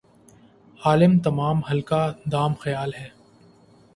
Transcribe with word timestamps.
عالم 0.79 1.17
تمام 1.25 1.57
حلقہ 1.69 2.01
دام 2.31 2.53
خیال 2.61 2.93
ھے 2.93 3.07